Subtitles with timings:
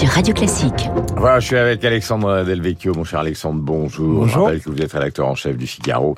[0.00, 0.88] sur Radio Classique.
[1.18, 4.20] Voilà, je suis avec Alexandre Delvecchio, mon cher Alexandre, bonjour.
[4.20, 4.28] Bonjour.
[4.28, 6.16] Je rappelle que vous êtes rédacteur en chef du Figaro.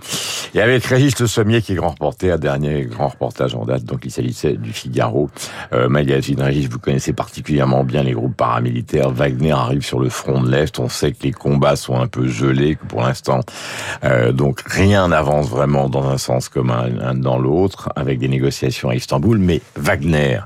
[0.55, 4.03] Et avec Régis Le Sommier, qui est grand reporter, dernier grand reportage en date, donc
[4.05, 5.31] il s'agissait du Figaro.
[5.73, 9.11] Euh, magazine Régis, vous connaissez particulièrement bien les groupes paramilitaires.
[9.11, 10.79] Wagner arrive sur le front de l'Est.
[10.79, 13.41] On sait que les combats sont un peu gelés, que pour l'instant,
[14.05, 18.29] euh, donc rien n'avance vraiment dans un sens comme un, un dans l'autre, avec des
[18.29, 19.39] négociations à Istanbul.
[19.39, 20.39] Mais Wagner,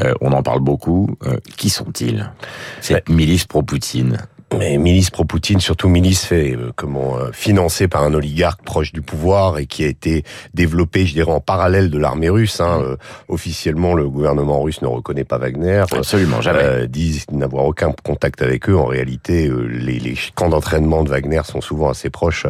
[0.00, 1.16] euh, on en parle beaucoup.
[1.24, 2.28] Euh, qui sont-ils?
[2.80, 4.18] Cette milice pro-Poutine.
[4.58, 9.02] Mais milice pro-Poutine, surtout milice fait euh, comment euh, financée par un oligarque proche du
[9.02, 12.60] pouvoir et qui a été développé, je dirais, en parallèle de l'armée russe.
[12.60, 12.80] Hein.
[12.82, 12.96] Euh,
[13.28, 15.84] officiellement, le gouvernement russe ne reconnaît pas Wagner.
[15.92, 16.60] Absolument jamais.
[16.62, 18.76] Euh, disent n'avoir aucun contact avec eux.
[18.76, 22.46] En réalité, euh, les, les camps d'entraînement de Wagner sont souvent assez proches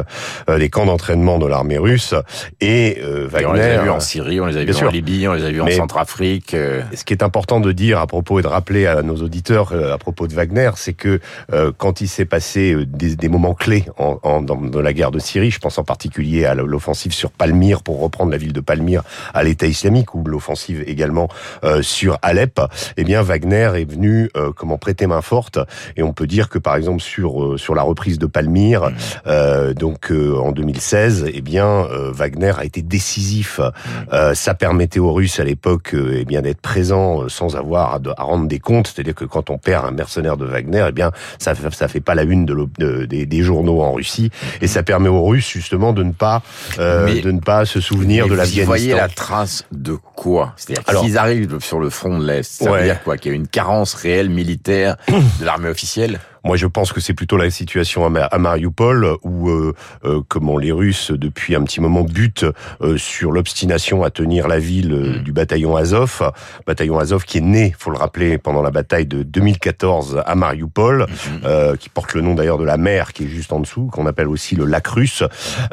[0.49, 2.13] euh, des camps d'entraînement de l'armée russe.
[2.61, 3.47] Et euh, Et Wagner.
[3.47, 4.91] on les a vus en Syrie, on les a vus en sûr.
[4.91, 6.53] Libye, on les a vus en Centrafrique.
[6.53, 9.71] euh, Ce qui est important de dire à propos et de rappeler à nos auditeurs
[9.73, 11.19] euh, à propos de Wagner, c'est que
[11.53, 14.91] euh, quand il s'est passé euh, des, des moments clés en, en- dans, dans la
[14.91, 18.51] guerre de Syrie, je pense en particulier à l'offensive sur Palmyre pour reprendre la ville
[18.51, 19.01] de Palmyre
[19.33, 21.29] à l'État islamique ou l'offensive également
[21.63, 22.59] euh, sur Alep,
[22.97, 25.57] eh bien Wagner est venu euh, comment prêter main forte.
[25.95, 28.91] Et on peut dire que par exemple sur euh, sur la reprise de Palmyre,
[29.27, 33.61] euh, donc euh, en 2016, eh bien euh, Wagner a été décisif.
[34.11, 37.99] Euh, ça permettait aux Russes à l'époque euh, eh bien d'être présents sans avoir à,
[38.17, 41.11] à rendre des comptes, c'est-à-dire que quand on perd un mercenaire de Wagner, eh bien
[41.39, 44.31] ça fait- ça fait pas la une de l'op- de- des, des journaux en Russie
[44.61, 46.41] et ça permet aux Russes justement de ne pas
[46.79, 48.97] euh, de ne pas se souvenir de vous y voyez l'Afghanistan.
[48.97, 50.53] la trace de quoi?
[50.57, 52.79] C'est-à-dire qu'ils arrivent sur le front de l'Est, ça Ouais.
[52.79, 53.17] veut dire quoi?
[53.17, 54.97] Qu'il y a une carence réelle militaire
[55.39, 56.19] de l'armée officielle?
[56.45, 59.73] Moi, je pense que c'est plutôt la situation à, Ma- à Mariupol où, euh,
[60.05, 62.45] euh, comment les Russes depuis un petit moment butent
[62.81, 65.23] euh, sur l'obstination à tenir la ville euh, Mm.
[65.23, 66.21] du bataillon Azov,
[66.67, 71.05] bataillon Azov qui est né, faut le rappeler, pendant la bataille de 2014 à Mariupol,
[71.45, 74.05] euh, qui porte le nom d'ailleurs de la mer qui est juste en dessous, qu'on
[74.05, 75.23] appelle aussi le lac russe.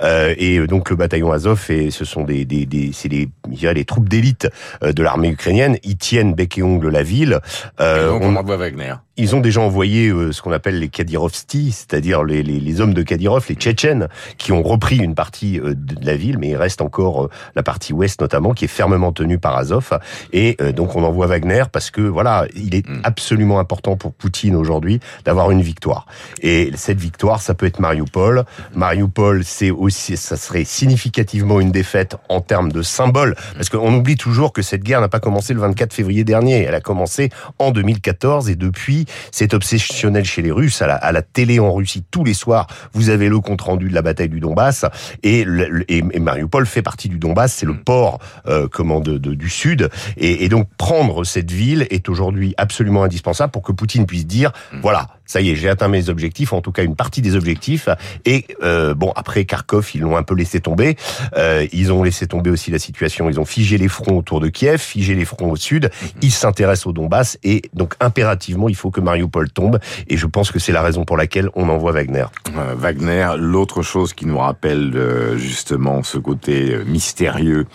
[0.03, 3.85] Euh, et donc le bataillon Azov, et ce sont des, des, des c'est les, les
[3.85, 4.49] troupes d'élite
[4.83, 5.77] de l'armée ukrainienne.
[5.85, 7.39] Ils tiennent bec et ongle la ville.
[7.81, 8.95] Et donc on- on envoie Wagner.
[9.17, 12.95] Ils ont déjà envoyé euh, ce qu'on appelle les Kadyrovsky, c'est-à-dire les, les, les hommes
[12.95, 14.09] de Kadyrov, les Tchétchènes,
[14.39, 17.31] qui ont repris une partie euh, de de la ville, mais il reste encore euh,
[17.55, 19.99] la partie ouest notamment, qui est fermement tenue par Azov.
[20.33, 23.01] Et euh, donc on envoie Wagner parce que voilà, il est Mm.
[23.05, 26.07] absolument important pour Poutine aujourd'hui d'avoir une victoire.
[26.43, 28.45] Et cette victoire, ça peut être Mariupol.
[28.75, 34.17] Mariupol, c'est aussi, ça serait significativement une défaite en termes de symbole, parce qu'on oublie
[34.17, 36.63] toujours que cette guerre n'a pas commencé le 24 février dernier.
[36.63, 40.83] Elle a commencé en 2014 et depuis, c'est obsessionnel chez les Russes.
[40.83, 43.89] À la, à la télé en Russie, tous les soirs, vous avez le compte rendu
[43.89, 44.85] de la bataille du Donbass
[45.23, 47.53] et, le- le- et, et Mariupol fait partie du Donbass.
[47.55, 49.89] C'est le port, euh, comment de, de- du sud.
[50.17, 54.53] Et, et donc prendre cette ville est aujourd'hui absolument indispensable pour que Poutine puisse dire
[54.83, 57.89] voilà, ça y est, j'ai atteint mes objectifs, en tout cas une partie des objectifs.
[58.27, 60.97] Et euh, bon, après Kharkov, ils l'ont un peu laissé tomber.
[61.37, 63.31] Euh, ils ont laissé tomber aussi la situation.
[63.31, 65.91] Ils ont figé les fronts autour de Kiev, figé les fronts au sud.
[66.21, 69.79] Ils s'intéressent au Donbass et donc impérativement, il faut que Mariupol tombe.
[70.09, 72.27] Et je pense que c'est la raison pour laquelle on envoie Wagner.
[72.55, 77.67] Euh, Wagner, l'autre chose qui nous rappelle euh, justement ce côté euh, mystérieux,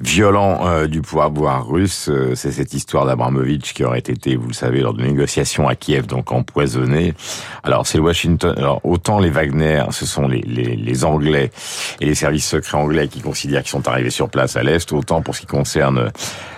[0.00, 4.54] violent euh, du pouvoir russe, euh, c'est cette histoire d'Abramovich qui aurait été, vous le
[4.54, 7.14] savez, lors de négociations à Kiev, donc empoisonné.
[7.62, 8.54] Alors c'est Washington.
[8.84, 11.50] Autant les Wagner, ce sont les, les, Anglais
[12.00, 15.22] et les services secrets anglais qui considèrent qu'ils sont arrivés sur place à l'est, autant
[15.22, 16.10] pour ce qui concerne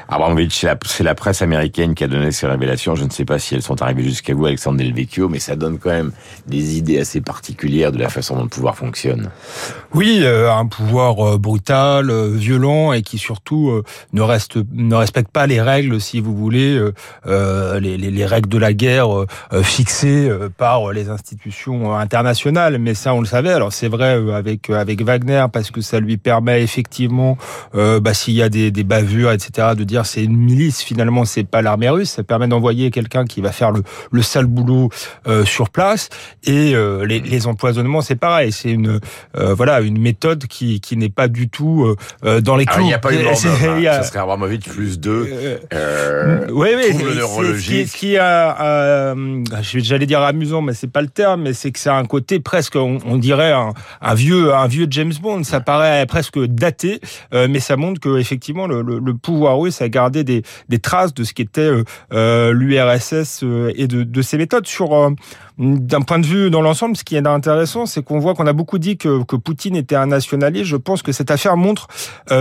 [0.09, 2.95] Abramovich, c'est la, la presse américaine qui a donné ces révélations.
[2.95, 5.79] Je ne sais pas si elles sont arrivées jusqu'à vous, Alexandre Delvecchio, mais ça donne
[5.79, 6.13] quand même
[6.47, 9.31] des idées assez particulières de la façon dont le pouvoir fonctionne.
[9.95, 14.95] Oui, euh, un pouvoir euh, brutal, euh, violent et qui surtout euh, ne reste ne
[14.95, 16.81] respecte pas les règles, si vous voulez,
[17.27, 19.09] les, les, les règles de la guerre
[19.63, 22.79] fixées par les institutions internationales.
[22.79, 23.53] Mais ça, on le savait.
[23.53, 27.37] Alors c'est vrai avec avec Wagner parce que ça lui permet effectivement,
[27.75, 30.83] bah, s'il y a des, des bavures, etc., de dire c'est une milice.
[30.83, 32.11] Finalement, c'est pas l'armée russe.
[32.11, 34.91] Ça permet d'envoyer quelqu'un qui va faire le, le sale boulot
[35.27, 36.09] euh, sur place.
[36.45, 38.53] Et euh, les, les empoisonnements, c'est pareil.
[38.53, 39.01] C'est une
[39.37, 42.85] euh, voilà une méthode qui, qui n'est pas du tout dans les Alors, clous.
[42.85, 43.85] il n'y a pas eu de mort d'homme, hein.
[43.87, 45.59] a- Ça serait Abramovich plus deux.
[46.51, 47.89] oui, oui, neurologique.
[47.89, 49.15] ce qui a,
[49.63, 52.77] j'allais dire amusant, mais c'est pas le terme, mais c'est que c'est un côté presque,
[52.77, 55.45] on, on dirait un, un vieux, un vieux James Bond.
[55.45, 57.01] Ça paraît presque daté,
[57.33, 60.43] mais ça montre que effectivement le, le, le pouvoir russe a a gardé des,
[60.79, 61.71] traces de ce qu'était
[62.13, 63.45] euh, l'URSS
[63.75, 64.67] et de, ses méthodes.
[64.67, 65.13] Sur
[65.59, 68.53] d'un point de vue dans l'ensemble, ce qui est intéressant, c'est qu'on voit qu'on a
[68.53, 70.67] beaucoup dit que, que, Poutine était un nationaliste.
[70.67, 71.89] Je pense que cette affaire montre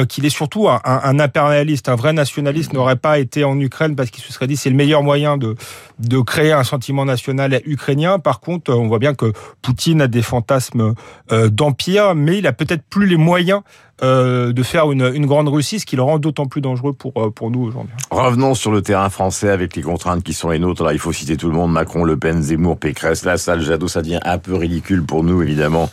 [0.08, 1.90] qu'il est surtout un, un, impérialiste.
[1.90, 4.76] Un vrai nationaliste n'aurait pas été en Ukraine parce qu'il se serait dit c'est le
[4.76, 5.56] meilleur moyen de,
[6.00, 8.20] de créer un sentiment national ukrainien.
[8.20, 10.94] Par contre, on voit bien que Poutine a des fantasmes
[11.30, 13.62] d'empire, mais il a peut-être plus les moyens
[14.04, 17.32] euh, de faire une, grande Russie, ce qui le rend d'autant plus dangereux pour, euh,
[17.32, 17.96] pour nous aujourd'hui.
[18.12, 20.84] Revenons sur le terrain français avec les contraintes qui sont les nôtres.
[20.84, 23.88] Là, il faut citer tout le monde, Macron, Le Pen, Zemmour, Pécresse, La Salle, Jadot,
[23.88, 25.90] ça devient un peu ridicule pour nous, évidemment,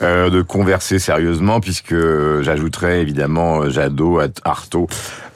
[0.00, 1.94] euh, de converser sérieusement, puisque
[2.40, 4.86] j'ajouterais évidemment Jadot, Artaud,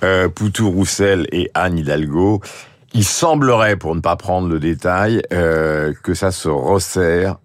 [0.02, 2.40] euh, Poutou, Roussel et Anne Hidalgo.
[2.94, 7.36] Il semblerait, pour ne pas prendre le détail, euh, que ça se resserre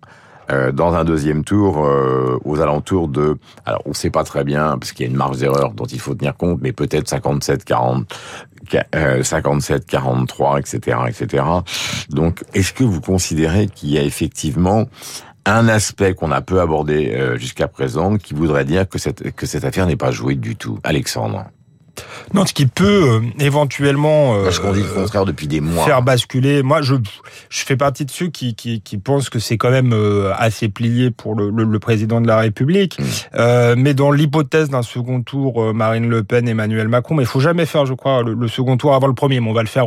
[0.52, 4.44] euh, dans un deuxième tour euh, aux alentours de, alors on ne sait pas très
[4.44, 7.08] bien parce qu'il y a une marge d'erreur dont il faut tenir compte, mais peut-être
[7.08, 8.14] 57, 40,
[9.22, 11.44] 57, 43, etc., etc.
[12.10, 14.88] Donc, est-ce que vous considérez qu'il y a effectivement
[15.46, 19.46] un aspect qu'on a peu abordé euh, jusqu'à présent qui voudrait dire que cette, que
[19.46, 20.80] cette affaire n'est pas jouée du tout?
[20.84, 21.46] Alexandre
[22.34, 25.86] non, ce qui peut euh, éventuellement euh, qu'on dit le contraire depuis des mois.
[25.86, 26.64] faire basculer.
[26.64, 26.96] Moi, je
[27.50, 30.70] je fais partie de ceux qui qui, qui pensent que c'est quand même euh, assez
[30.70, 33.00] plié pour le, le, président de la République.
[33.00, 33.04] Mm.
[33.36, 37.28] Euh, mais dans l'hypothèse d'un second tour, euh, Marine Le Pen, Emmanuel Macron, mais il
[37.28, 39.40] faut jamais faire, je crois, le, second tour avant le premier.
[39.40, 39.86] Mais on va le faire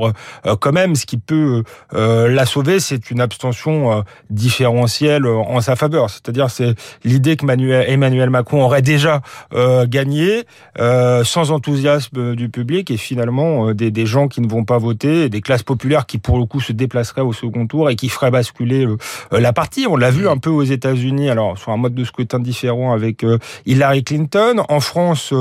[0.60, 0.96] quand même.
[0.96, 1.62] Ce qui peut
[1.92, 6.08] la sauver, c'est une abstention différentielle en sa faveur.
[6.10, 6.74] C'est-à-dire, c'est
[7.04, 9.20] l'idée que Emmanuel Macron aurait déjà
[9.52, 10.44] gagné
[10.78, 15.28] sans enthousiasme euh, du public et finalement euh, des, gens qui ne vont pas voter,
[15.28, 18.30] des classes populaires qui pour le coup se déplaceraient au second tour et qui feraient
[18.30, 18.96] basculer euh,
[19.32, 19.86] la partie.
[19.88, 23.24] On l'a vu un peu aux États-Unis, alors sur un mode de scrutin différent avec
[23.66, 24.64] Hillary Clinton.
[24.68, 25.32] En France,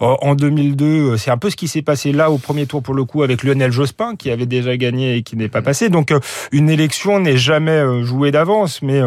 [0.00, 3.04] en 2002, c'est un peu ce qui s'est passé là au premier tour pour le
[3.04, 5.88] coup avec Lionel Jospin qui avait déjà gagné et qui n'est pas passé.
[5.88, 6.12] Donc
[6.52, 9.00] une élection n'est jamais jouée d'avance, mais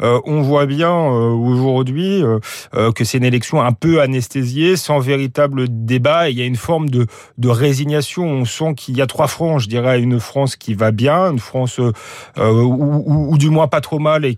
[0.00, 2.22] on voit bien aujourd'hui
[2.72, 6.30] que c'est une élection un peu anesthésiée, sans véritable débat.
[6.30, 7.06] il y a une forme de,
[7.44, 8.24] résignation.
[8.24, 11.40] On sent qu'il y a trois fronts, je dirais, une France qui va bien, une
[11.40, 14.36] France euh, ou, du moins pas trop mal et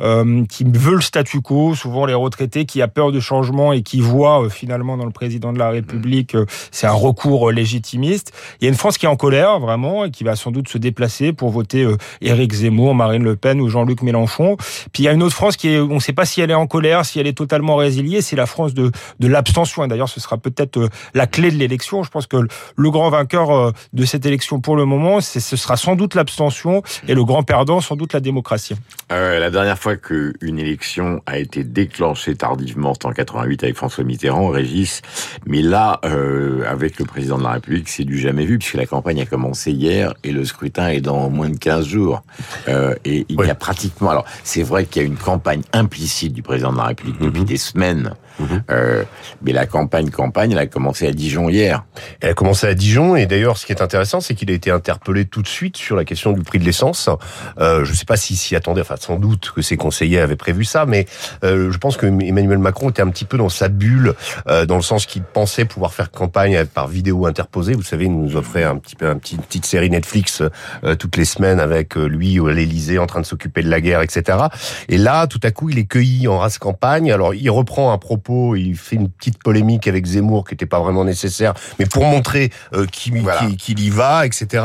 [0.00, 3.82] euh, qui veut le statu quo, souvent les retraités, qui a peur de changement et
[3.82, 6.36] qui voit euh, finalement dans le président de la République,
[6.70, 8.32] c'est un recours légitimiste.
[8.60, 10.68] Il y a une France qui est en colère vraiment et qui va sans doute
[10.68, 11.86] se déplacer pour voter
[12.20, 14.56] Éric Zemmour, Marine Le Pen ou Jean-Luc Mélenchon.
[14.92, 16.50] Puis il y a une autre France qui est, on ne sait pas si elle
[16.50, 18.90] est en colère, si elle est totalement résiliée, c'est la France de,
[19.20, 19.86] de l'abstention.
[19.86, 22.02] D'ailleurs, ce sera peut-être la clé de l'élection.
[22.02, 22.36] Je pense que
[22.76, 26.82] le grand vainqueur euh, de cette élection pour le moment, ce sera sans doute l'abstention
[27.08, 28.74] et le grand perdant sans doute la démocratie.
[29.10, 34.04] Euh, la dernière fois qu'une élection a été déclenchée tardivement, c'était en 88 avec François
[34.04, 35.02] Mitterrand, Régis.
[35.46, 38.86] Mais là, euh, avec le président de la République, c'est du jamais vu puisque la
[38.86, 42.22] campagne a commencé hier et le scrutin est dans moins de 15 jours.
[42.68, 44.10] Euh, et il y a pratiquement...
[44.10, 47.40] Alors, c'est vrai qu'il y a une campagne implicite du président de la République depuis
[47.40, 47.46] mhm.
[47.46, 48.14] des semaines
[48.70, 49.04] Euh,
[49.42, 51.84] mais la campagne, campagne, elle a commencé à Dijon hier.
[52.20, 54.70] Elle a commencé à Dijon et d'ailleurs, ce qui est intéressant, c'est qu'il a été
[54.70, 57.08] interpellé tout de suite sur la question du prix de l'essence.
[57.58, 60.36] Euh, je ne sais pas s'il s'y attendait, enfin sans doute que ses conseillers avaient
[60.36, 61.06] prévu ça, mais
[61.44, 64.14] euh, je pense que Emmanuel Macron était un petit peu dans sa bulle,
[64.46, 67.74] dans le sens qu'il pensait pouvoir faire campagne par vidéo interposée.
[67.74, 70.42] Vous savez, il nous offrait un petit peu une petite série Netflix
[70.98, 74.38] toutes les semaines avec lui à l'Élysée en train de s'occuper de la guerre, etc.
[74.88, 77.12] Et là, tout à coup, il est cueilli en race campagne.
[77.12, 78.21] Alors, il reprend un propos
[78.56, 82.50] il fait une petite polémique avec Zemmour qui n'était pas vraiment nécessaire, mais pour montrer
[82.74, 84.64] euh, qu'il y va, etc.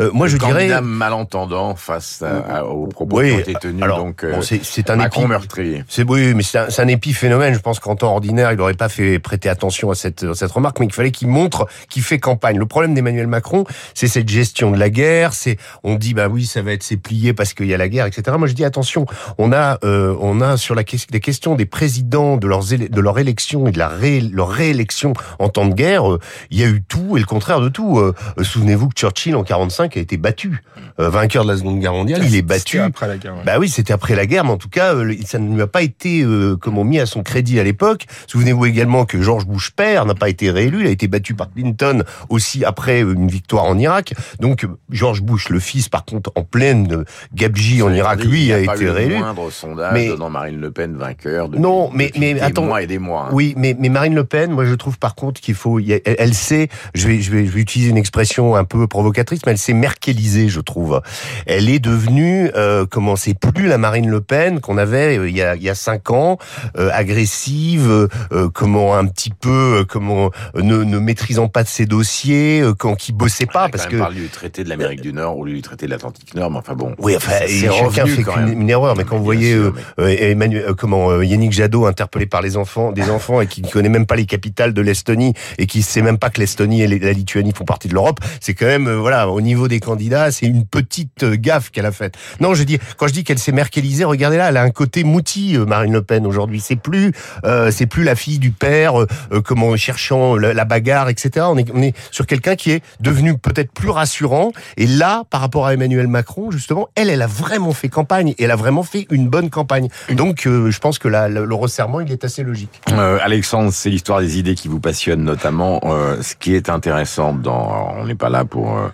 [0.00, 2.22] Euh, moi, Le je dirais malentendant face
[2.68, 3.86] aux propos qui ont été tenus.
[3.86, 5.84] donc, euh, c'est un Macron meurtrier.
[5.88, 7.54] C'est oui, mais c'est un, un, épiphénomène.
[7.54, 10.80] Je pense qu'en temps ordinaire, il n'aurait pas fait prêter attention à cette, cette remarque,
[10.80, 12.58] mais il fallait qu'il montre qu'il fait campagne.
[12.58, 15.32] Le problème d'Emmanuel Macron, c'est cette gestion de la guerre.
[15.32, 18.06] C'est on dit bah oui, ça va être plié parce qu'il y a la guerre,
[18.06, 18.36] etc.
[18.38, 19.06] Moi, je dis attention.
[19.38, 23.18] On a euh, on a sur la des questions des présidents de leurs de leur
[23.18, 23.88] élection et de la
[24.32, 27.60] leur réélection en temps de guerre, euh, il y a eu tout et le contraire
[27.60, 27.98] de tout.
[27.98, 30.62] Euh, souvenez-vous que Churchill en 45 a été battu,
[31.00, 32.80] euh, vainqueur de la Seconde Guerre mondiale, il est battu.
[32.80, 33.34] Après la guerre.
[33.44, 35.82] Bah oui, c'était après la guerre, mais en tout cas, ça ne lui a pas
[35.82, 36.24] été
[36.60, 38.06] comment mis à son crédit à l'époque.
[38.26, 41.50] Souvenez-vous également que George Bush père n'a pas été réélu, il a été battu par
[41.50, 44.14] Clinton aussi après une victoire en Irak.
[44.40, 48.90] Donc George Bush, le fils, par contre, en pleine gabegie en Irak, lui a, été
[48.90, 49.18] réélu.
[49.18, 51.48] moindre sondage mais donnant Marine Le Pen vainqueur.
[51.48, 53.28] non, mais mais attends, Hein.
[53.32, 56.34] Oui, mais, mais Marine Le Pen, moi je trouve par contre qu'il faut, elle, elle,
[56.34, 59.58] sait, je vais, je vais, je vais utiliser une expression un peu provocatrice, mais elle
[59.58, 61.00] s'est merkelisée, je trouve.
[61.46, 65.36] Elle est devenue, euh, comment c'est plus la Marine Le Pen qu'on avait euh, il
[65.36, 66.38] y a il y a cinq ans,
[66.76, 72.62] euh, agressive, euh, comment un petit peu, comment ne, ne maîtrisant pas de ses dossiers,
[72.78, 75.62] quand qui bossait pas parce que parle du traité de l'Amérique du Nord ou du
[75.62, 76.94] traité de l'Atlantique Nord, mais enfin bon.
[76.98, 79.58] Oui, enfin, chacun fait une, une, erreur, mais quand vous voyez
[79.98, 84.06] Emmanuel, comment Yannick Jadot interpellé par les enfants, des enfants et qui ne connaît même
[84.06, 87.52] pas les capitales de l'Estonie et qui sait même pas que l'Estonie et la Lituanie
[87.52, 91.24] font partie de l'Europe, c'est quand même voilà au niveau des candidats, c'est une petite
[91.24, 92.14] gaffe qu'elle a faite.
[92.40, 95.04] Non, je dis quand je dis qu'elle s'est merkelisée, regardez là, elle a un côté
[95.04, 96.60] mouti Marine Le Pen aujourd'hui.
[96.60, 97.12] C'est plus
[97.44, 99.06] euh, c'est plus la fille du père, euh,
[99.44, 101.46] comment cherchant la, bagarre, etc.
[101.48, 104.52] On est on est sur quelqu'un qui est devenu peut-être plus rassurant.
[104.76, 108.44] Et là, par rapport à Emmanuel Macron, justement, elle, elle a vraiment fait campagne et
[108.44, 109.88] elle a vraiment fait une bonne campagne.
[110.10, 112.67] Donc, je pense que la, le resserrement, il est assez logique.
[112.92, 115.80] Euh, Alexandre, c'est l'histoire des idées qui vous passionnent notamment.
[115.84, 118.88] Euh, ce qui est intéressant dans, on n'est pas là pour euh,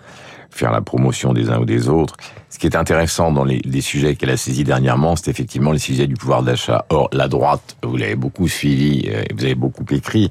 [0.49, 2.15] faire la promotion des uns ou des autres.
[2.55, 6.07] Ce qui est intéressant dans les, sujets qu'elle a saisis dernièrement, c'est effectivement les sujets
[6.07, 6.85] du pouvoir d'achat.
[6.87, 10.29] Or, la droite, vous l'avez beaucoup suivi, euh, vous avez beaucoup écrit.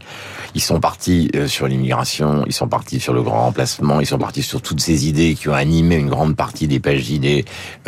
[0.54, 4.16] Ils sont partis euh, sur l'immigration, ils sont partis sur le grand remplacement, ils sont
[4.16, 7.44] partis sur toutes ces idées qui ont animé une grande partie des pages d'idées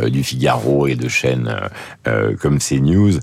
[0.06, 1.56] du Figaro et de chaînes
[2.38, 3.18] comme CNews.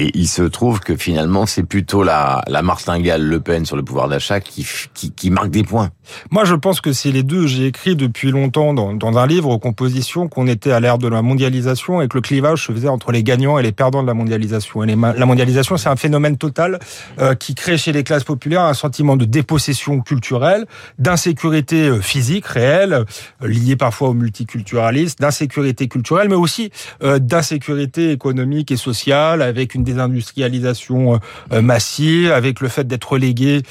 [0.00, 3.82] Et il se trouve que finalement, c'est plutôt la, la martingale Le Pen sur le
[3.82, 5.90] pouvoir d'achat qui, qui, marque des points.
[6.30, 7.48] Moi, je pense que c'est les deux.
[7.48, 11.22] J'ai écrit depuis longtemps dans, un livre aux compositions qu'on était à l'ère de la
[11.22, 14.14] mondialisation et que le clivage se faisait entre les gagnants et les perdants de la
[14.14, 14.84] mondialisation.
[14.84, 16.78] Et la mondialisation, c'est un phénomène total
[17.18, 20.66] euh, qui crée chez les classes populaires un sentiment de dépossession culturelle,
[20.98, 23.04] d'insécurité euh, physique réelle,
[23.42, 26.70] euh, liée parfois au multiculturalisme, d'insécurité culturelle, mais aussi
[27.02, 31.18] euh, d'insécurité économique et sociale avec une désindustrialisation euh,
[31.52, 33.62] euh, massive, avec le fait d'être relégué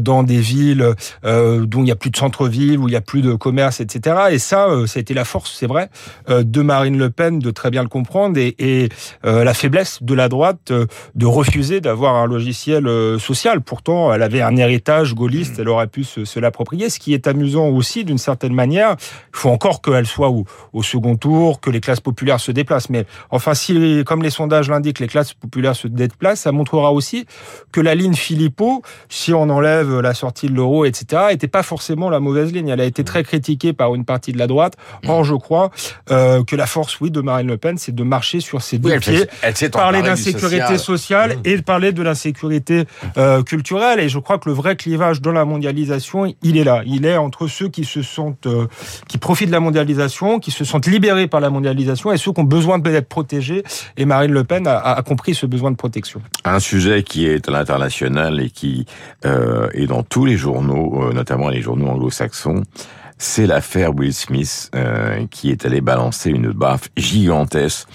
[0.00, 3.22] dans des villes dont il n'y a plus de centre-ville, où il n'y a plus
[3.22, 4.16] de commerce, etc.
[4.30, 5.88] Et ça, ça a été la force, c'est vrai,
[6.28, 8.88] de Marine Le Pen de très bien le comprendre et, et
[9.22, 10.72] la faiblesse de la droite
[11.14, 12.88] de refuser d'avoir un logiciel
[13.18, 13.60] social.
[13.60, 16.90] Pourtant, elle avait un héritage gaulliste, elle aurait pu se, se l'approprier.
[16.90, 20.82] Ce qui est amusant aussi, d'une certaine manière, il faut encore qu'elle soit au, au,
[20.82, 22.90] second tour, que les classes populaires se déplacent.
[22.90, 27.26] Mais enfin, si, comme les sondages l'indiquent, les classes populaires se déplace, ça montrera aussi
[27.72, 32.10] que la ligne Philippot, si on enlève la sortie de l'euro, etc., était pas forcément
[32.10, 32.68] la mauvaise ligne.
[32.68, 34.74] Elle a été très critiquée par une partie de la droite.
[35.06, 35.70] Or, je crois
[36.10, 38.98] euh, que la force, oui, de Marine Le Pen, c'est de marcher sur ses deux
[38.98, 39.26] pieds,
[39.70, 42.84] parler d'insécurité sociale et de parler de l'insécurité
[43.16, 44.00] euh, culturelle.
[44.00, 46.82] Et je crois que le vrai clivage dans la mondialisation, il est là.
[46.86, 48.66] Il est entre ceux qui se sentent, euh,
[49.08, 52.40] qui profitent de la mondialisation, qui se sentent libérés par la mondialisation, et ceux qui
[52.40, 53.62] ont besoin d'être protégés.
[53.96, 56.20] Et Marine Le Pen a, a compris ce besoin de protection.
[56.44, 58.86] Un sujet qui est à l'international et qui
[59.24, 62.62] euh, est dans tous les journaux, euh, notamment les journaux anglo-saxons,
[63.22, 67.86] c'est l'affaire Will Smith euh, qui est allé balancer une baffe gigantesque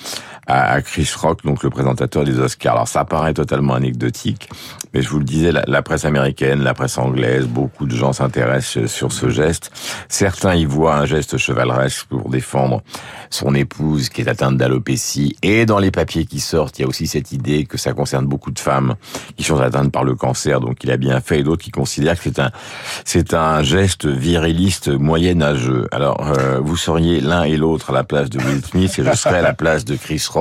[0.48, 2.74] à Chris Rock, donc le présentateur des Oscars.
[2.74, 4.50] Alors ça paraît totalement anecdotique,
[4.94, 8.90] mais je vous le disais, la, presse américaine, la presse anglaise, beaucoup de gens s'intéressent
[8.90, 9.72] sur ce geste.
[10.08, 12.82] Certains y voient un geste chevaleresque pour défendre
[13.30, 15.36] son épouse qui est atteinte d'alopécie.
[15.44, 18.26] Et dans les papiers qui sortent, il y a aussi cette idée que ça concerne
[18.26, 18.96] beaucoup de femmes
[19.36, 21.40] qui sont atteintes par le cancer, donc il a bien fait.
[21.40, 22.52] Et d'autres qui considèrent que c'est un,
[23.04, 25.88] c'est un geste viriliste moyenâgeux.
[25.92, 29.16] Alors, euh, vous seriez l'un et l'autre à la place de Will Smith et je
[29.16, 30.37] serais à la place de Chris Rock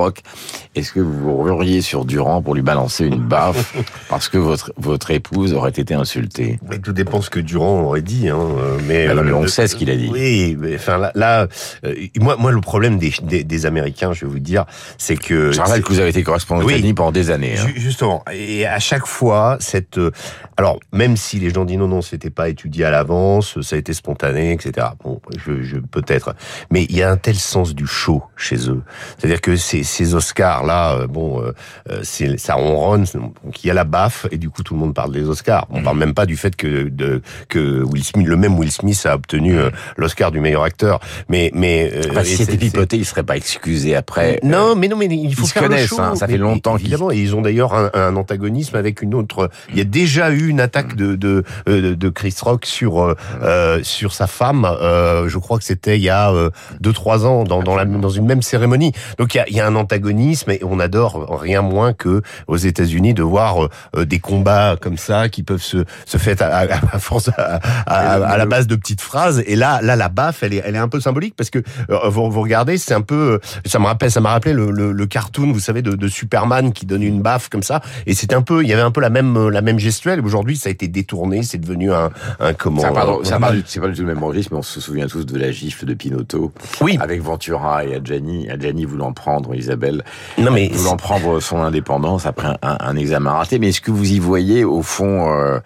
[0.75, 3.75] est-ce que vous vous ruriez sur Durand pour lui balancer une baffe
[4.09, 6.59] parce que votre votre épouse aurait été insultée?
[6.69, 8.39] Mais Tout dépend ce que Durand aurait dit, hein,
[8.85, 10.09] mais, mais on sait ce qu'il a dit.
[10.11, 11.47] Oui, mais enfin là, là
[11.85, 14.65] euh, moi, moi le problème des, des, des, Américains, je vais vous dire,
[14.97, 17.57] c'est que je rappelle que vous avez été correspondant aux États-Unis pendant des années.
[17.57, 17.67] Hein.
[17.75, 20.11] Justement, et à chaque fois, cette euh,
[20.57, 23.79] alors même si les gens disent non non, c'était pas étudié à l'avance, ça a
[23.79, 24.87] été spontané, etc.
[25.03, 26.35] Bon, je, je peut-être,
[26.71, 28.81] mais il y a un tel sens du show chez eux,
[29.17, 31.53] c'est-à-dire que c'est ces Oscars là, euh, bon, euh,
[31.89, 34.79] euh, c'est ça ronronne, donc il y a la baffe et du coup tout le
[34.79, 35.65] monde parle des Oscars.
[35.71, 39.05] On parle même pas du fait que de, que Will Smith, le même Will Smith
[39.05, 39.57] a obtenu
[39.95, 40.99] l'Oscar du meilleur acteur.
[41.29, 44.39] Mais mais enfin, si c'était pipoté, il serait pas excusé après.
[44.43, 46.01] Non, mais non, mais il faut ils faire connaissent, le show.
[46.01, 46.93] Hein, ça fait longtemps qu'ils.
[47.11, 49.49] Et ils ont d'ailleurs un, un, antagonisme avec une autre.
[49.71, 54.13] Il y a déjà eu une attaque de de, de, Chris Rock sur euh, sur
[54.13, 54.65] sa femme.
[54.65, 56.31] Euh, je crois que c'était il y a
[56.79, 58.91] deux trois ans dans dans, la, dans une même cérémonie.
[59.17, 62.21] Donc il y a, il y a un antagonisme et on adore rien moins que
[62.47, 66.59] aux États-Unis de voir des combats comme ça qui peuvent se se faire à,
[66.93, 69.43] à, force à, à, la base de petites phrases.
[69.45, 72.31] Et là, là, la baffe, elle est, elle est un peu symbolique parce que vous,
[72.31, 75.51] vous regardez, c'est un peu, ça me rappelle, ça m'a rappelé le, le, le, cartoon,
[75.51, 77.81] vous savez, de, de Superman qui donne une baffe comme ça.
[78.05, 80.21] Et c'était un peu, il y avait un peu la même, la même gestuelle.
[80.21, 82.81] Aujourd'hui, ça a été détourné, c'est devenu un, un comment.
[82.81, 85.25] Ça, pardon, ça c'est pas du tout le même registre, mais on se souvient tous
[85.25, 86.51] de la gifle de Pinotto.
[86.81, 86.97] Oui.
[86.99, 90.03] Avec Ventura et Adjani, Adjani voulant prendre Isabelle.
[90.37, 93.59] Non mais prendre son indépendance après un, un, examen raté.
[93.59, 95.59] Mais est-ce que vous y voyez au fond, euh,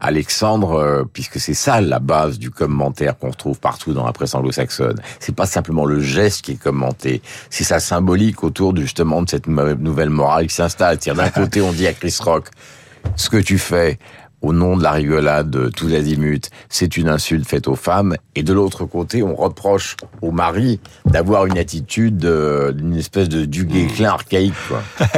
[0.00, 4.34] Alexandre, euh, puisque c'est ça la base du commentaire qu'on retrouve partout dans la presse
[4.34, 5.00] anglo-saxonne.
[5.20, 9.46] C'est pas simplement le geste qui est commenté, c'est sa symbolique autour justement de cette
[9.46, 10.98] nouvelle morale qui s'installe.
[10.98, 12.46] D'un côté, on dit à Chris Rock,
[13.16, 13.98] ce que tu fais,
[14.42, 18.16] au nom de la rigolade tous azimuts, c'est une insulte faite aux femmes.
[18.34, 23.66] Et de l'autre côté, on reproche au mari d'avoir une attitude d'une espèce de du
[23.66, 24.54] clin archaïque.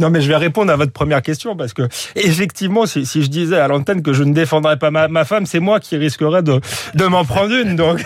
[0.00, 1.82] Non, mais je vais répondre à votre première question parce que
[2.16, 5.80] effectivement, si, je disais à l'antenne que je ne défendrais pas ma, femme, c'est moi
[5.80, 6.60] qui risquerais de,
[7.06, 7.76] m'en prendre une.
[7.76, 8.02] Donc,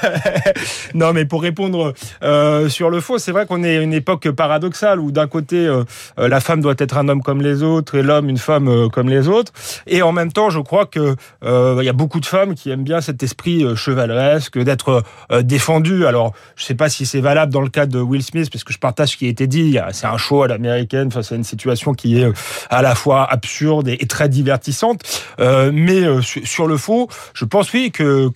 [0.94, 4.30] non, mais pour répondre euh, sur le faux, c'est vrai qu'on est à une époque
[4.30, 5.84] paradoxale où d'un côté, euh,
[6.18, 8.88] euh, la femme doit être un homme comme les autres et l'homme une femme euh,
[8.88, 9.52] comme les autres,
[9.86, 12.71] et en même temps, je crois que euh, il y a beaucoup de femmes qui
[12.71, 16.06] aiment bien cet esprit euh, chevaleresque d'être euh.
[16.06, 18.73] Alors, je sais pas si c'est valable dans le cas de Will Smith, parce que
[18.73, 19.78] je partage ce qui a été dit.
[19.92, 22.33] C'est un show à l'américaine face à une situation qui est
[22.71, 25.02] à la fois absurde et, très divertissante.
[25.38, 28.30] mais sur le fond, je pense oui que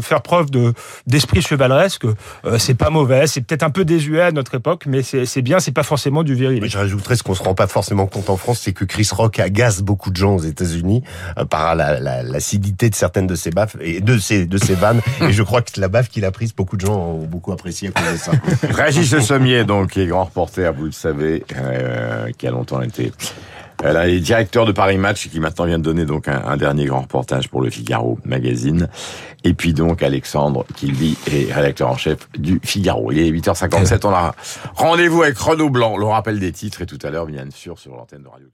[0.00, 0.72] faire preuve de
[1.06, 2.06] d'esprit chevaleresque,
[2.58, 3.26] c'est pas mauvais.
[3.26, 5.60] C'est peut-être un peu désuet à notre époque, mais c'est bien.
[5.60, 6.62] C'est pas forcément du viril.
[6.66, 9.38] Je rajouterais ce qu'on se rend pas forcément compte en France, c'est que Chris Rock
[9.38, 11.02] agace beaucoup de gens aux États-Unis
[11.52, 15.02] par l'acidité de certaines de ses baffes et de ses de ses vannes.
[15.20, 17.90] et je crois que la baffe qu'il a prise, beaucoup de gens ont beaucoup apprécié
[17.90, 18.32] à cause de ça.
[18.70, 22.80] Régis Le Sommier, donc, qui est grand reporter, vous le savez, euh, qui a longtemps
[22.80, 23.12] été
[23.84, 27.00] elle est directeur de Paris Match qui maintenant vient de donner donc un, dernier grand
[27.00, 28.88] reportage pour le Figaro magazine.
[29.42, 33.10] Et puis donc Alexandre qui lui est rédacteur en chef du Figaro.
[33.10, 34.36] Il est 8h57, on a
[34.76, 37.96] rendez-vous avec Renaud Blanc, le rappel des titres et tout à l'heure bien sûr sur
[37.96, 38.46] l'antenne de Radio